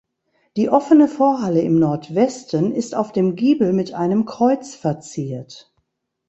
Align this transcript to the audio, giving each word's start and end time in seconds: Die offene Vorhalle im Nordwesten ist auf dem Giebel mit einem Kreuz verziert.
Die 0.57 0.67
offene 0.71 1.07
Vorhalle 1.07 1.61
im 1.61 1.77
Nordwesten 1.77 2.73
ist 2.73 2.95
auf 2.95 3.11
dem 3.11 3.35
Giebel 3.35 3.71
mit 3.71 3.93
einem 3.93 4.25
Kreuz 4.25 4.73
verziert. 4.73 5.71